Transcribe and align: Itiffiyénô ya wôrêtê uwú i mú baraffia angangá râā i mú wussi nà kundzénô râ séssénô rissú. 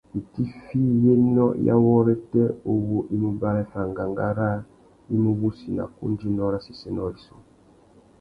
Itiffiyénô 0.19 1.47
ya 1.67 1.75
wôrêtê 1.83 2.43
uwú 2.73 2.97
i 3.13 3.15
mú 3.21 3.29
baraffia 3.41 3.81
angangá 3.85 4.27
râā 4.37 4.57
i 5.13 5.15
mú 5.21 5.31
wussi 5.39 5.69
nà 5.77 5.83
kundzénô 5.95 6.45
râ 6.53 6.59
séssénô 6.67 7.03
rissú. 7.13 7.35